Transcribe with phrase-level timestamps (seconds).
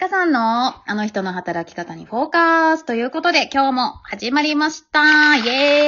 [0.00, 5.36] 皆さんのあの人の働き方にフォーカスということで今日も始まりました。
[5.36, 5.46] イェー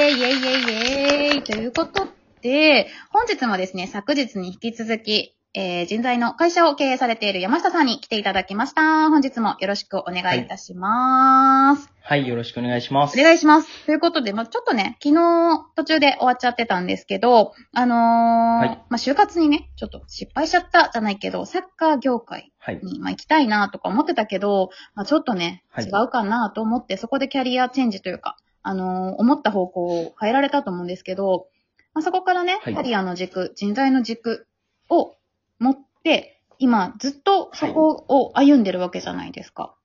[0.09, 2.05] イイェイイェイイェーイということ
[2.43, 9.09] で、本日もですね、昨日に引き続き、えー、人材の会社を経営されている山下さんに来ていただきました。
[9.09, 11.93] 本日もよろしくお願いいたします。
[12.01, 13.19] はい、よろしくお願いします。
[13.19, 13.85] お願いします。
[13.85, 22.79] ということで、まあ、ちょっとね、昨日途中で終わっちゃってたんですけど、あのーはいまあ、就活にね、ちょっと失敗しちゃったじゃないけど、サッカー業界はい。
[22.81, 31.45] に、まあ、行きたいなとか思ってたけど、まあ、ちょっとね、はい違うかなと思って、そこでキャリアチェンジというか、あのー思った方向を変えられたと思うんですけど、
[31.93, 34.47] まあ、そこからね、はいキャリアの軸、人材の軸
[34.89, 35.13] を
[36.03, 39.75] 持って、今ずっとそこを歩んでるわけじゃないですか。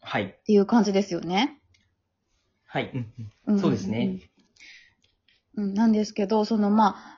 [0.00, 0.24] はい。
[0.24, 1.60] っていう感じですよね。
[2.66, 2.90] はい。
[2.92, 3.12] うん
[3.46, 4.18] うんそうですね。
[5.56, 7.10] うん、なんですけど、そのまあ、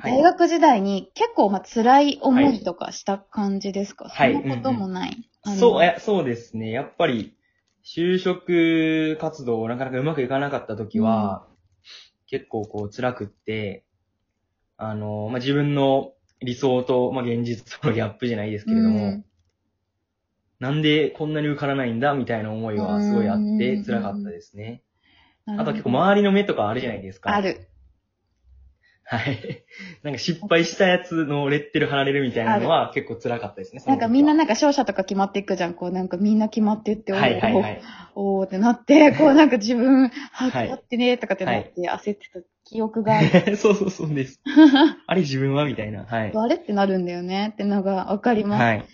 [0.00, 5.28] はい大学時代に結構まあ辛い思いとかした感じですか、はいそんなこともない。
[5.42, 6.70] あのそう、えそうですね。
[6.70, 7.36] やっぱり、
[7.84, 11.46] 就職活動なかなかうまくいかなかった時は、
[12.26, 13.84] 結構こう辛くって、
[14.78, 16.12] あの、まあ、自分の
[16.42, 19.24] 理想と、まあ、現実とのギャップじゃないですけれども、うん
[20.62, 24.84] なんでこんなに受からないんだみたいな思いはすごいあっうんて辛かったですね。
[25.44, 27.34] あと結構周りの目とかあるじゃないですか。
[27.34, 27.40] あ。
[27.40, 27.66] る。
[29.02, 29.64] はい。
[30.04, 33.80] なんか失敗したやつのレッテル貼られるみたいなのは結構辛かったですね。
[33.80, 35.74] そなんかみんななんか勝者とか決まっていくじゃん。
[35.74, 37.82] こうなんかみんな決まってって、はいはいはい。
[38.14, 42.38] おーおーってなって、こうなんか自分、ははいやってねとかってなって焦ってた
[42.72, 43.56] 記憶がある。
[43.58, 44.40] そうそうそうです。
[45.06, 46.04] あれ自分はみたいな。
[46.04, 46.32] はい。
[46.34, 48.62] あれってなるんだよねってのがわかります。
[48.62, 48.84] はい。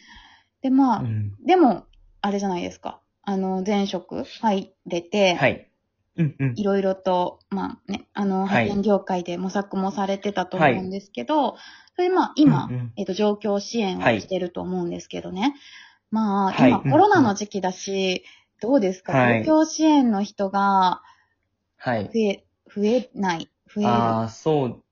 [0.63, 1.85] で、まあ、うんでも、
[2.21, 3.01] あれじゃないですか。
[3.23, 5.71] あの、前職入れて、はい。
[6.17, 6.55] うんうん。
[6.57, 11.57] いろいろと、まあね、あの、はい派遣業界で模索もされてたと思うんですけど、
[11.95, 15.55] それでまあ今、うんうんえっ、と、状況支援をはいしてると思うんですけどね。
[16.11, 18.25] まあ、はい今、コロナの時期だし、
[18.61, 21.03] どうですか、はい状況支援の人が
[21.77, 22.11] はい増。
[22.19, 23.91] え、増えない、増える。
[23.91, 24.83] ああ、そう。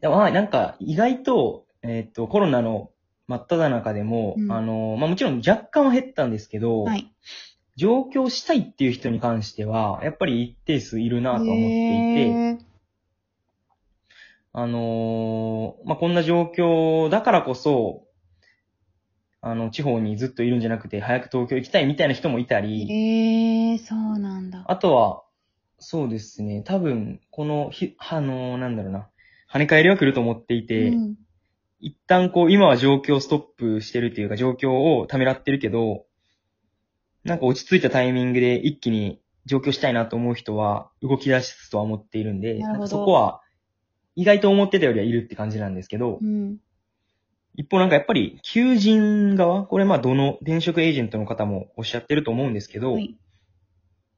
[0.00, 2.90] でもまあなんか意外と、えっ、と、コロナの
[3.26, 7.10] 真っ只中でも、うんあの、まあもちろん若干は減ったんですけど、はい。
[7.76, 12.64] 上京したいっていう人に関しては、やっぱり一定数いるなとは思っていて、
[14.52, 18.04] あのーまあ、こんな状況だからこそ、
[19.40, 24.64] あの、地方にずっといるんじゃなくて、早く東京行きたいみたいな人もいたり、へえ、そうなんだ。
[24.68, 25.23] あとは、
[25.84, 29.08] そうですね、多分、この、ひ、あのーなんだろうな、
[29.52, 31.14] 跳ね返りは来ると思っていて、うん
[31.80, 36.06] 一旦こう、今は状況をストップしてるっていうか、状況をためらってるけど、
[37.24, 43.42] なんか落ち着いたタイミングで一気に上京したいなと思う人は動き出すとは思っているんで、なんかそこは
[44.16, 46.56] 意外と思ってたよりはいるって感じなんですけど、うん。
[47.54, 53.16] 一方なんかやっぱり求人側、これまあどの転職エージェントの方もおっしゃってると思うんですけど、はい。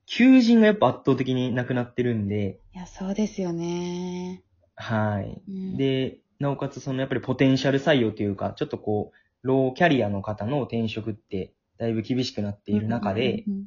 [0.07, 4.43] 求人がやっぱ圧倒的になくなってるんで、いや、そうですよね。
[4.77, 5.43] はい。
[5.49, 13.65] うん、で、なおかつそのやっぱりポテンシャル採用というか、ちょっとこう、ローキャリアの方の転職ってだいぶ厳しくなっている中で、うんうん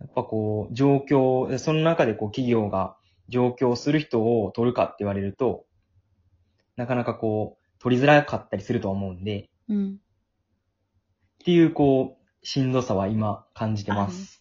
[0.00, 2.96] やっぱこう、状況、その中でこう企業が
[3.28, 5.66] 上京する人を取るかって言われると、
[6.76, 10.00] なかなかこう、取りづらかったりすると思うんで、うんうん
[11.40, 14.37] っていうこう、しんどさは今感じてます。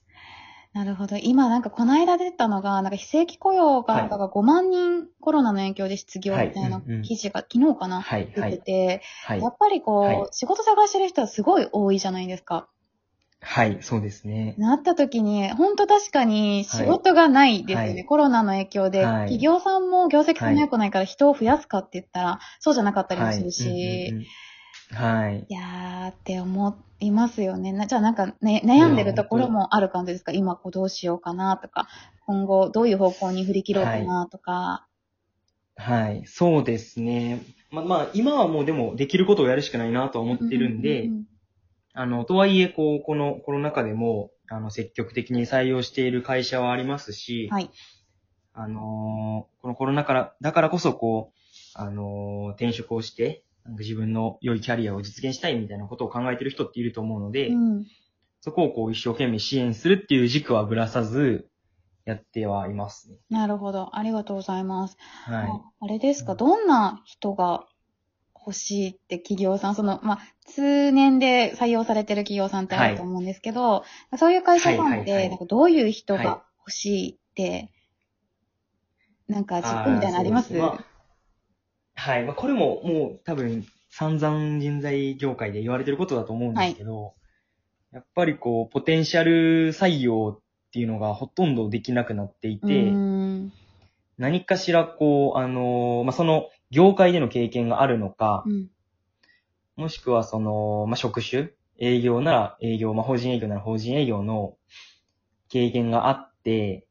[0.78, 1.18] なるほど。
[1.18, 9.48] 今なんかこの間出たのが、なんか非正規雇用が、はいなんか5万人コロナの影響で失業みたいな記事が昨日かな、はい、出はい、てて、はいや。
[9.48, 12.70] っぱりこう、はい仕事探してる人はすごい多いじゃないですか。
[13.42, 14.54] はい、そうですね。
[14.60, 17.94] なった時に、本当確かに仕事がないですよね。
[17.94, 24.09] はいコロナの影響で、はい企業さんも業績そんな良くないから人を増やすかって言ったら、そうじゃなかったりもするし、はい。
[24.09, 24.26] うんうんうん
[24.94, 25.46] はい。
[25.50, 27.72] いやーって思いますよね。
[27.72, 30.31] なじゃあなんか、ね、悩んでるところもある感じですか？
[30.31, 31.88] 今こうどうしようかなとか、
[32.25, 34.88] 今後どういう方向に振り切ろうかなとか。
[35.75, 36.23] はい。
[36.25, 37.41] そうですね。
[37.69, 41.25] ま、まあ、今はもうでもできることをやるしかないなとは思ってるんで、うう
[41.93, 47.70] あの、とはいえ、こう、このコロナ禍でも、あの、積極的に採用している会社はありますし、はい。
[48.53, 51.37] あのーこのコロナから、だからこそ、こう、
[51.76, 53.43] あのー転職をして、
[53.78, 57.85] 自分の良いキャリアを実現したいみたいなことを考えてる人っていると思うので、うん。
[58.41, 61.49] そこをこう、一生懸命支援するっていう軸はぶらさず、
[62.05, 63.17] やってはいますね。
[63.29, 63.97] なるほど。
[63.97, 64.96] ありがとうございます。
[65.25, 65.47] はい。
[65.47, 67.66] ああれですか、どんな人が
[68.35, 73.84] 欲しいって企業さん、その、まあ、通年で採用されてる企業さんってあると思うんですけど、
[74.17, 77.73] そういう会社さんって、はいはいはいなんかどういう人はいが欲しいって、
[79.28, 80.53] なんか軸みたいなのあります？
[80.53, 80.85] まあ
[81.97, 82.26] はい。
[82.26, 87.16] まあ、これももう多分散々人材業界で言われてることだと思うんですけど、
[87.91, 93.52] やっぱりこう、ポテンシャル採用っていうのがほとんどできなくなっていて、うん。
[94.20, 98.70] 何かしらこう、あのーまあ、その、業界での経験があるのか、うん。
[99.76, 101.49] もしくはその、まあ、職種
[101.79, 104.58] 営業なら営業、まあ、法人営業なら法人営業の
[105.49, 106.85] 経験があって、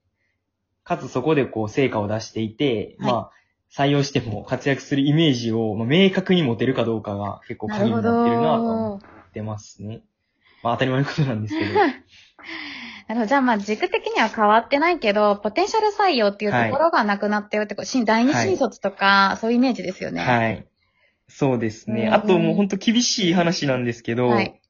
[0.83, 3.31] かつそこでこう、成果を出していて、はいまあ、
[3.77, 9.07] 採用しても活躍するイメージを、まあ、明確に持てるかどうかが結構鍵になってるなと思ど。
[9.07, 10.03] ってますね。
[10.63, 11.75] まあ、当たり前のことなんですけど。
[11.75, 11.95] なる
[13.09, 13.27] ほど。
[13.27, 20.23] じゃあまあ軸的には変わってないけど、ポテンシャル採用っていうところがなくなってるってこと、新第二新卒とか、そういうイメージですよね。
[20.23, 20.67] はい。
[21.29, 22.07] そうですね。
[22.07, 24.61] うんあともう本当厳しい話なんですけど、はい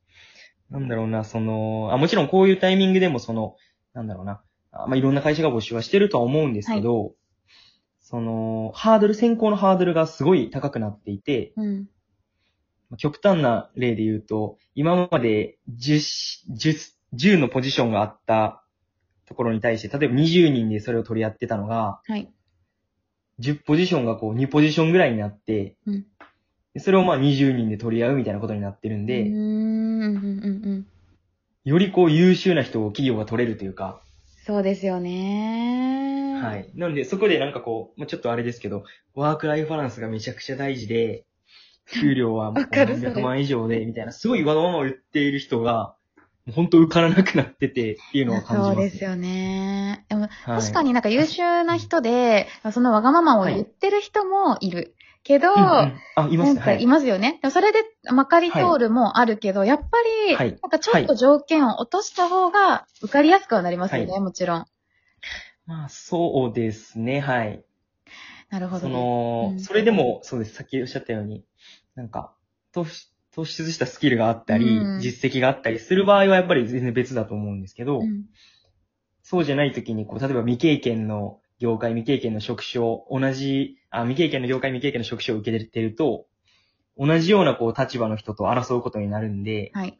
[0.68, 3.54] なんだろうな、その、あ、もちろんこういうタイミングでもその、
[3.94, 4.42] なんだろうな、
[4.72, 7.12] あまあ、いろんな会社が募集はしてるとは思うんですけど、
[8.08, 11.88] その、ハードル、選考のハードルがすごい高くなっていて、うん。
[12.88, 18.62] まあ極端な例で言うと、今まで10、10、10のポジションがあった
[19.26, 22.32] ところに対して、例えば20人でそれを取り合ってたのが、はい。
[23.40, 26.06] 10ポジションがこう2ポジションぐらいになって、うん
[26.74, 30.86] でそれをまあ20人で取り合うみたいなことになってるんうーで、ん、うん、うん、うん。
[31.64, 34.02] よりこう優秀な人を企業が取れるというか、
[34.44, 35.85] そうですよね。
[36.42, 36.56] は。
[36.56, 36.70] い。
[36.74, 38.84] なのでそこでなんかこう、まあ、ちょっとあれですけど、
[39.14, 41.24] ワークライフバランスがめちゃくちゃ大事で、
[41.92, 45.94] 給料はもうわかるそれ何百万以上で、みたいな、すごいわがままを言っている人が、
[46.52, 50.04] 本当受からなくなっててっていうのを感じます、そうですよね。
[50.08, 54.94] でも、はい確かになんか優秀な人で、そのわがままを言ってる人もいる。
[55.26, 56.78] けど、うんうんあ、いますね。
[56.78, 56.86] いい。
[56.86, 57.40] ますよね。
[57.50, 57.80] それで
[58.12, 59.84] まかり通るもあるけど、やっぱ
[60.28, 64.66] り、はいなんかちょっと条件を落とした方が受かりやすくはなりますよね、はもちろん。
[65.66, 67.64] まあ、そうですね、はい。
[68.50, 68.94] そなるほどね。
[68.94, 71.44] の、うんそれでも、そうです、さっきおっしゃったように、
[71.94, 72.34] なんか、
[72.72, 73.06] 突
[73.44, 78.24] 出したスキルがあったり、うん実績があったりする場合はやっぱり全然別だと思うんですけど、うん
[79.28, 86.26] そうじゃない時に、こう、例えば未経験の業界、未経験の職種を同じ、あ、未経験の業界、未経験の職種を受けてると、
[86.96, 89.98] 同じようなこう立場の人と争うことになるんで、はい。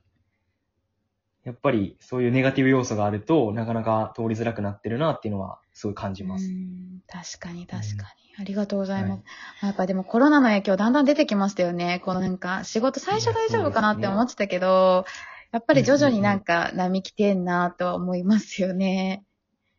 [1.47, 6.47] やっぱりそういうネガティブ要素があると、なかなか通りづらくなってるなっていうのは、すごい感じます。
[6.47, 8.35] うん確かに確かに。
[8.37, 9.23] ありがとうございます。
[9.63, 12.03] やっぱでもコロナの影響だんだん出てきましたよね。
[12.05, 15.05] このなんか仕事最初大丈夫かなって思ってたけど、
[15.53, 19.25] やっぱり徐々になんか波来てんなとは思いますよね。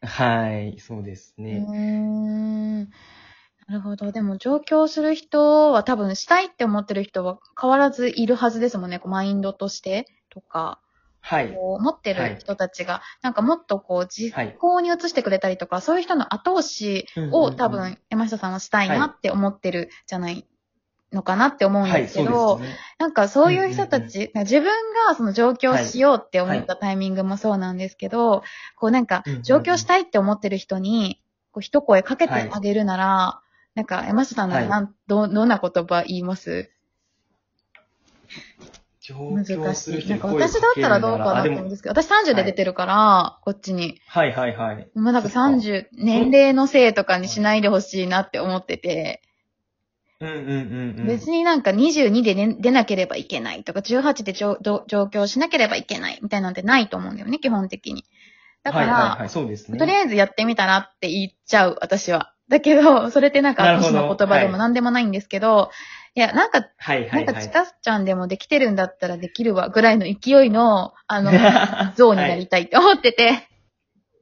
[0.01, 1.59] はい、そうですね。
[1.59, 2.79] ん。
[2.83, 2.87] な
[3.71, 4.13] るほど。
[4.13, 8.99] でも上京する人は多分したいって思ってる人は変わらずいるはずですもんね。
[8.99, 10.79] こうマインドとしてとか。
[11.27, 11.53] はい。
[11.53, 20.47] こう持ってる人たちが、なんかもっとこう実行に移してくれたりとか、そういう人の後押しを多分山下さんはしたいなって思ってるじゃない
[21.11, 22.77] のかなって思うんはい、ですけど、ですね。
[22.97, 24.71] なんかそういう人たち、自分
[25.07, 28.43] がその上京しようって思はいったタイミングもそうなんですけど、
[28.77, 29.43] こうなんかうんうんうん。
[29.43, 31.21] 上京したいって思ってる人に、
[31.51, 33.41] こう一声かけてあげるなら、
[33.75, 36.69] なんか山下さんならなん、どどんな言葉言います？
[38.29, 39.45] 上難
[39.75, 40.09] しい。
[40.09, 43.99] なんか私だったらどうかなと思うんですけど、私30で出てるから、こっちに。
[44.07, 44.89] はいはいはい。
[44.95, 49.21] まあなんかそっか30、年齢のせいとかにしないでほしいなって思ってて、
[50.19, 51.07] うんうんうんうん。
[51.07, 58.03] 別になんか22で、ね、出なければいけないとか、18で上京しなければいけないみたいなんてないと思うんだよね、基本的に。
[58.63, 59.77] だから、はいはいはい、そうですね。
[59.77, 62.33] とりあえずやってみたらって言っちゃう、私は。
[62.49, 67.25] だけど、それってなんか私の言葉でもはい何でもないんですけど、い、や、なんか、はいはいはい。
[67.25, 71.31] なんかちかちゃんでもできてるんだったらできるわ、ぐらいの勢いの、あの、
[71.95, 73.47] 像になりたいって思ってて、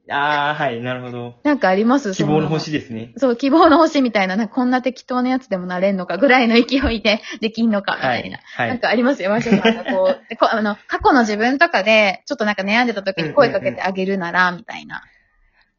[0.08, 1.36] ああ、はい、なるほど。
[1.44, 2.12] なんかあります？
[2.14, 3.14] 希望の星そですね。
[3.18, 8.40] そう、希望の星みたいな、なんかこんな適当なやつでもなれんのかぐらいの勢いで できんのか、みはいたいな。。
[8.56, 8.70] はい。
[8.70, 15.02] なんかありますよ、マシュさんがこう あの、過去の自分とかで、ちょっとなんか悩んでた時に声かけてあげるなら、みたいな。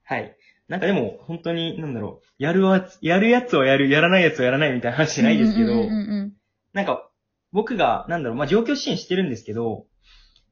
[0.04, 0.36] はい。
[0.68, 6.32] なんかでも、本当に、なんだろう、やるやつ、やるやつはやる、やらないやつはやらないみたいな話じゃないですけど、うんうんうんうん
[6.72, 7.08] なんか、
[7.52, 9.86] 僕が、なんだろう、まあ、状況支援してるんですけど、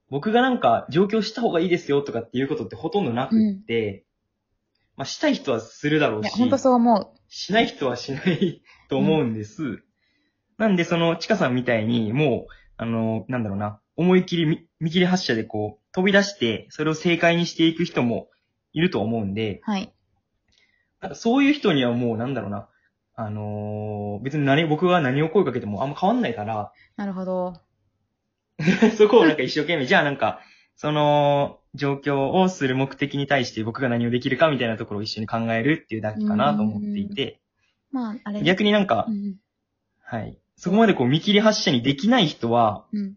[0.08, 4.06] 僕がなんか、状況した方がいいですよとかっていうことってほとんどなくって、
[4.96, 7.20] まあ、したい人はするだろいうや、し、ほんとそう思う。
[7.28, 9.82] しない人はしないと思うんです。
[10.56, 18.28] なんで、その、ちかさんみたいに、もう、あの、なんだろうな、思い切り見、見切り発車でこう、飛び出して、それを正解にしていく人も
[18.72, 19.93] いると思うんで、はい。
[21.04, 22.66] なんかそういう人にはもう、なんだろうな、
[23.14, 27.54] あのー別に何、僕が何を声かけてもあんま変わんないから、 なるほど。
[28.96, 30.40] そこをなんか一生懸命、じゃあなんか、
[30.76, 37.40] その、状況をする目的に対して僕が何をできるかみたいなところを一緒に考えるっていうだけかなと思っていて、
[37.90, 38.42] まあ、あれ。
[38.42, 39.36] 逆になんかう、ん
[40.00, 40.38] はい。
[40.56, 43.16] そこまでこう見切り発車にできない人は、うん。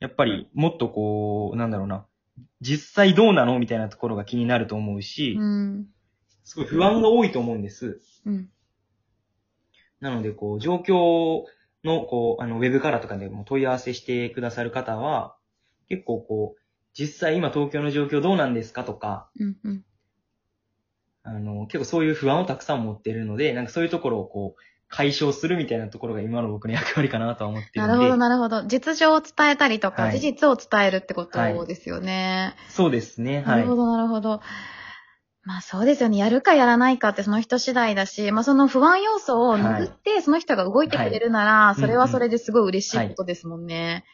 [0.00, 2.06] やっぱりもっとこう、なんだろうな、
[2.60, 5.86] 実際どうなのみたいなところが気になると思うし、うん。
[6.44, 8.00] すごい不安が多いと思うんです。
[8.26, 8.50] うん。
[10.00, 11.44] なので、こう、状況
[11.84, 15.36] の、こう、あの、ウェブからとかでも問い合わせしてくださる方は、
[15.88, 16.60] 結構こう、
[16.94, 19.56] 実際今東京の状況どうなんですかとか、うん。
[19.64, 19.84] うん。
[21.24, 27.80] あの、結構そういう不安をたくさん持っているので、なんかそういうところをこう、解消するみたいなところが今の僕の役割かなとは思ってるで。
[27.80, 28.64] なんるほど、なるほど。
[28.64, 32.54] 実情を伝えたりとか、はい事実を伝えるってことですよね。
[32.68, 33.76] そうですね、はいなるほ。
[33.76, 34.42] ど、なるほど。
[35.44, 36.18] まあそうですよね。
[36.18, 44.04] やるかやらないかってその人次第だし、まあその不安要素を拭って、その人が動いてくれるなら、いそれはそれですごい嬉しいことですもんね。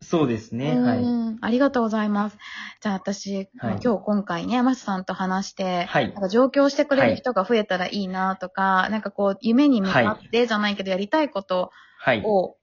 [0.00, 0.98] そうですね、はい。
[0.98, 2.38] うんありがとうございます。
[2.80, 12.22] じゃあ私、はい今日今回ね、山下さんと話して、はいなんか上京してくれる人が増えたらいいなとか、なんかこう、夢に向かってじゃないけど、やりたいことはい。
[12.24, 12.56] を、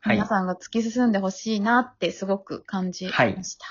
[0.00, 0.26] はい皆。
[0.26, 3.66] さんが突き進んでほしいなってすごく感じました。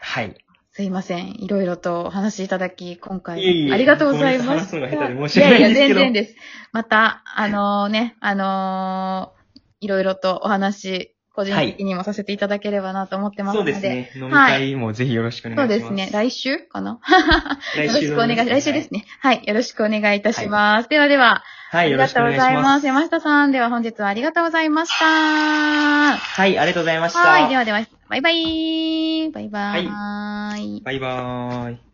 [0.00, 0.44] はい。
[0.72, 1.42] すいません。
[1.42, 4.70] いろいろとお話しいただき、今回、ありがとうございます。
[4.70, 6.36] さいやいや、全然です。
[6.72, 9.40] また、あのね、あのー
[9.80, 13.72] いろいろとお話、個人的にもさせていただければなと思ってますそので。
[13.72, 14.12] うですね。
[14.16, 15.86] 飲み会もぜひよろしくお願いします。
[15.86, 16.10] そうですね。
[16.12, 17.00] 来週かな？
[17.74, 18.50] 来よろしくお願いします。
[18.50, 19.04] 来週ですね。
[19.20, 19.42] はい。
[19.44, 20.88] よろしくお願いいたします。
[20.88, 21.84] ではでは、はい。
[21.84, 22.62] はい、よろしくお願いしありがとうございま。
[22.62, 22.86] ますす。
[22.88, 25.04] 山下さん、では本日はありがとうございました。
[25.04, 27.20] はい、ありがとうございました。
[27.20, 27.48] はい。
[27.48, 29.30] ではでは、バイバイ。
[29.30, 30.82] バイバーイ。
[30.82, 31.89] バイバーイ。